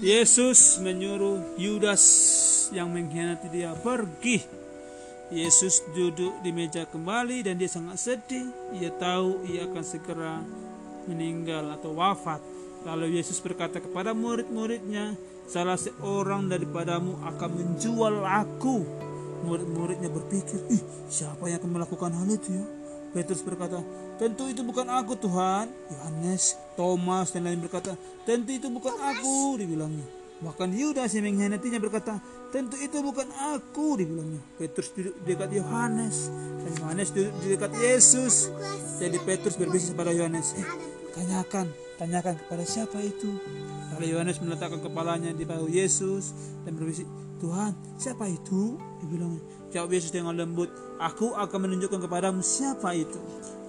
Yesus 0.00 0.80
menyuruh 0.80 1.60
Yudas 1.60 2.04
yang 2.72 2.92
mengkhianati 2.92 3.48
dia 3.52 3.76
pergi. 3.76 4.40
Yesus 5.30 5.86
duduk 5.94 6.42
di 6.42 6.50
meja 6.50 6.88
kembali 6.88 7.46
dan 7.46 7.54
dia 7.60 7.70
sangat 7.70 8.02
sedih. 8.02 8.50
Ia 8.74 8.90
tahu 8.98 9.46
ia 9.46 9.70
akan 9.70 9.84
segera 9.84 10.42
meninggal 11.06 11.70
atau 11.78 11.94
wafat. 11.94 12.42
Lalu 12.82 13.20
Yesus 13.20 13.38
berkata 13.44 13.78
kepada 13.78 14.16
murid-muridnya, 14.16 15.14
salah 15.46 15.76
seorang 15.76 16.48
daripadamu 16.48 17.20
akan 17.22 17.50
menjual 17.52 18.24
aku. 18.24 18.82
Murid-muridnya 19.44 20.08
berpikir, 20.12 20.60
ih 20.68 20.82
siapa 21.08 21.48
yang 21.48 21.60
akan 21.60 21.72
melakukan 21.76 22.12
hal 22.12 22.28
itu 22.28 22.56
ya? 22.56 22.64
Petrus 23.10 23.42
berkata, 23.42 23.82
tentu 24.22 24.46
itu 24.46 24.62
bukan 24.62 24.86
aku 24.86 25.18
Tuhan. 25.18 25.66
Yohanes, 25.90 26.54
Thomas 26.78 27.34
dan 27.34 27.50
lain 27.50 27.58
berkata, 27.58 27.98
tentu 28.22 28.54
itu 28.54 28.70
bukan 28.70 28.94
aku, 28.94 29.58
dibilangnya. 29.58 30.06
Bahkan 30.40 30.72
Yudas 30.72 31.12
yang 31.12 31.28
mengkhianatinya 31.28 31.76
berkata, 31.82 32.16
tentu 32.48 32.78
itu 32.80 32.96
bukan 33.04 33.28
aku, 33.52 33.98
dibilangnya. 34.00 34.40
Petrus 34.56 34.88
duduk 34.94 35.14
di 35.26 35.36
dekat 35.36 35.50
Yohanes 35.52 36.32
dan 36.64 36.72
Yohanes 36.80 37.08
duduk 37.12 37.34
di 37.44 37.46
dekat 37.58 37.72
Yesus. 37.76 38.48
Jadi 39.02 39.18
Petrus 39.26 39.58
berbisik 39.58 39.98
kepada 39.98 40.14
Yohanes, 40.14 40.56
eh, 40.56 40.68
tanyakan, 41.12 41.66
tanyakan 41.98 42.34
kepada 42.40 42.64
siapa 42.64 42.98
itu. 43.02 43.34
Lalu 43.96 44.16
Yohanes 44.16 44.38
meletakkan 44.40 44.80
kepalanya 44.80 45.34
di 45.34 45.44
bahu 45.44 45.66
Yesus 45.68 46.32
dan 46.64 46.78
berbisik, 46.78 47.06
Tuhan, 47.40 47.72
siapa 47.96 48.28
itu? 48.28 48.76
Dibilangnya. 49.00 49.40
Jawab 49.72 49.90
Yesus 49.96 50.12
dengan 50.12 50.36
lembut, 50.36 50.68
Aku 51.00 51.32
akan 51.32 51.64
menunjukkan 51.64 52.04
kepadamu 52.04 52.44
siapa 52.44 52.92
itu. 52.92 53.16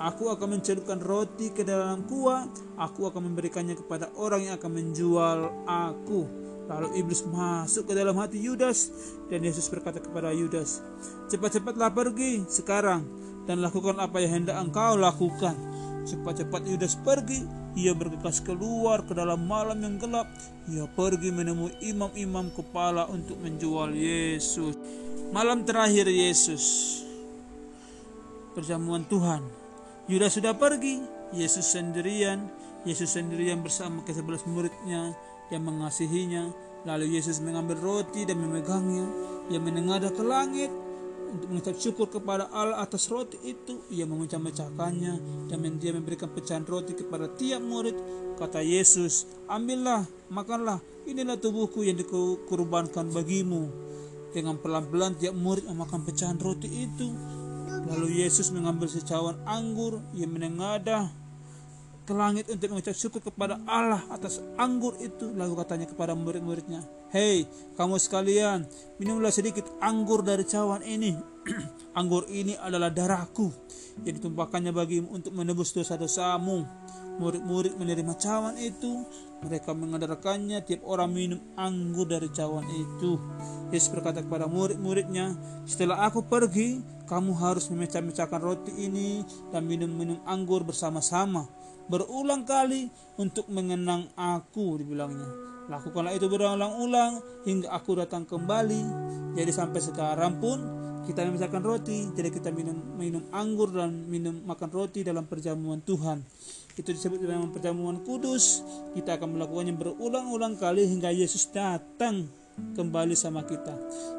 Aku 0.00 0.32
akan 0.32 0.56
mencelupkan 0.56 0.96
roti 0.96 1.52
ke 1.52 1.60
dalam 1.60 2.08
kuah. 2.08 2.48
Aku 2.80 3.04
akan 3.04 3.28
memberikannya 3.28 3.76
kepada 3.76 4.08
orang 4.16 4.48
yang 4.48 4.56
akan 4.56 4.72
menjual 4.72 5.38
aku. 5.68 6.24
Lalu 6.72 7.04
iblis 7.04 7.24
masuk 7.28 7.88
ke 7.88 7.92
dalam 7.92 8.16
hati 8.16 8.40
Yudas 8.40 8.88
dan 9.28 9.44
Yesus 9.44 9.68
berkata 9.68 10.00
kepada 10.00 10.32
Yudas, 10.32 10.80
"Cepat-cepatlah 11.28 11.92
pergi 11.92 12.48
sekarang 12.48 13.04
dan 13.44 13.60
lakukan 13.60 14.00
apa 14.00 14.16
yang 14.24 14.44
hendak 14.44 14.56
engkau 14.56 14.96
lakukan." 14.96 15.67
Cepat-cepat 16.08 16.64
Yudas 16.64 16.96
pergi, 16.96 17.44
ia 17.76 17.92
bergegas 17.92 18.40
keluar 18.40 19.04
ke 19.04 19.12
dalam 19.12 19.44
malam 19.44 19.76
yang 19.84 20.00
gelap. 20.00 20.24
Ia 20.72 20.88
pergi 20.88 21.28
menemui 21.28 21.76
imam-imam 21.84 22.48
kepala 22.56 23.04
untuk 23.12 23.36
menjual 23.44 23.92
Yesus. 23.92 24.72
Malam 25.28 25.68
terakhir 25.68 26.08
Yesus 26.08 26.64
perjamuan 28.56 29.04
Tuhan. 29.04 29.44
Yudas 30.08 30.40
sudah 30.40 30.56
pergi, 30.56 31.04
Yesus 31.36 31.68
sendirian, 31.68 32.48
Yesus 32.88 33.12
sendirian 33.12 33.60
bersama 33.60 34.00
ke 34.00 34.16
sebelas 34.16 34.48
muridnya 34.48 35.12
yang 35.52 35.60
mengasihinya. 35.68 36.48
Lalu 36.88 37.20
Yesus 37.20 37.44
mengambil 37.44 37.76
roti 37.76 38.24
dan 38.24 38.40
memegangnya. 38.40 39.04
Ia 39.52 39.60
menengadah 39.60 40.08
ke 40.08 40.24
langit 40.24 40.72
untuk 41.28 41.48
mengucap 41.52 41.76
syukur 41.76 42.08
kepada 42.08 42.48
Allah 42.48 42.80
atas 42.80 43.06
roti 43.12 43.36
itu. 43.44 43.84
Ia 43.92 44.08
memecah-mecahkannya 44.08 45.14
dan 45.52 45.58
dia 45.76 45.92
memberikan 45.92 46.32
pecahan 46.32 46.64
roti 46.64 46.96
kepada 46.96 47.28
tiap 47.36 47.60
murid. 47.60 47.96
Kata 48.40 48.64
Yesus, 48.64 49.28
ambillah, 49.50 50.06
makanlah, 50.32 50.80
inilah 51.04 51.36
tubuhku 51.36 51.84
yang 51.84 51.98
dikurbankan 52.00 53.10
bagimu. 53.12 53.68
Dengan 54.32 54.60
pelan-pelan 54.60 55.16
tiap 55.16 55.32
murid 55.32 55.64
memakan 55.68 56.04
pecahan 56.04 56.36
roti 56.36 56.68
itu 56.68 57.08
Lalu 57.88 58.20
Yesus 58.20 58.52
mengambil 58.52 58.84
secawan 58.90 59.40
anggur 59.48 60.04
yang 60.12 60.36
menengadah 60.36 61.08
ke 62.08 62.16
langit 62.16 62.48
untuk 62.48 62.72
mengucap 62.72 62.96
syukur 62.96 63.20
kepada 63.20 63.60
Allah 63.68 64.00
atas 64.08 64.40
anggur 64.56 64.96
itu. 64.96 65.28
Lalu 65.36 65.52
katanya 65.60 65.84
kepada 65.84 66.16
murid-muridnya, 66.16 66.80
Hei 67.12 67.44
kamu 67.76 68.00
sekalian, 68.00 68.64
minumlah 68.96 69.28
sedikit 69.28 69.68
anggur 69.84 70.24
dari 70.24 70.48
cawan 70.48 70.80
ini. 70.80 71.12
anggur 72.00 72.24
ini 72.32 72.56
adalah 72.56 72.88
darahku 72.88 73.52
yang 74.04 74.16
ditumpahkannya 74.16 74.72
bagimu 74.72 75.12
untuk 75.12 75.36
menebus 75.36 75.76
dosa-dosamu. 75.76 76.64
Murid-murid 77.18 77.74
menerima 77.74 78.14
cawan 78.14 78.54
itu, 78.62 79.02
mereka 79.42 79.74
mengadakannya 79.74 80.62
tiap 80.62 80.86
orang 80.86 81.10
minum 81.10 81.40
anggur 81.58 82.06
dari 82.06 82.30
cawan 82.30 82.62
itu. 82.70 83.18
Yesus 83.74 83.90
berkata 83.90 84.22
kepada 84.22 84.46
murid-muridnya, 84.46 85.34
setelah 85.66 86.06
aku 86.06 86.22
pergi, 86.22 86.78
kamu 87.10 87.34
harus 87.34 87.66
memecah-mecahkan 87.74 88.38
roti 88.38 88.70
ini 88.70 89.26
dan 89.50 89.66
minum-minum 89.66 90.22
anggur 90.30 90.62
bersama-sama. 90.62 91.50
Berulang 91.88 92.44
kali 92.44 92.92
untuk 93.16 93.48
mengenang 93.48 94.12
aku, 94.12 94.76
dibilangnya. 94.80 95.28
Lakukanlah 95.68 96.16
itu 96.16 96.28
berulang-ulang 96.28 97.44
hingga 97.44 97.72
aku 97.72 98.00
datang 98.00 98.24
kembali. 98.24 98.82
Jadi 99.36 99.52
sampai 99.52 99.80
sekarang 99.80 100.40
pun 100.40 100.58
kita 101.08 101.24
memisahkan 101.24 101.64
roti, 101.64 102.12
jadi 102.12 102.28
kita 102.28 102.52
minum 102.52 102.76
minum 103.00 103.24
anggur 103.32 103.72
dan 103.72 104.04
minum 104.08 104.44
makan 104.44 104.68
roti 104.68 105.00
dalam 105.00 105.24
perjamuan 105.24 105.80
Tuhan. 105.80 106.20
Itu 106.76 106.92
disebut 106.92 107.24
dalam 107.24 107.48
perjamuan 107.48 108.04
kudus. 108.04 108.60
Kita 108.92 109.16
akan 109.16 109.40
melakukannya 109.40 109.74
berulang-ulang 109.76 110.60
kali 110.60 110.84
hingga 110.84 111.08
Yesus 111.08 111.48
datang 111.48 112.28
kembali 112.76 113.16
sama 113.16 113.42
kita. 113.48 113.72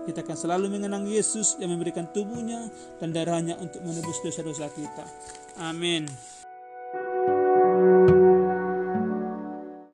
Kita 0.09 0.25
akan 0.25 0.38
selalu 0.38 0.66
mengenang 0.79 1.06
Yesus 1.06 1.59
yang 1.62 1.75
memberikan 1.75 2.09
tubuhnya 2.09 2.72
dan 2.97 3.13
darahnya 3.13 3.59
untuk 3.62 3.84
menebus 3.85 4.19
dosa-dosa 4.25 4.72
kita. 4.74 5.06
Amin. 5.62 6.08